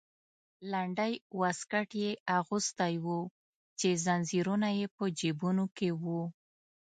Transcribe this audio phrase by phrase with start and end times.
[0.71, 3.05] لنډی واسکټ یې اغوستی و
[3.79, 6.21] چې زنځیرونه یې په جیبونو کې وو.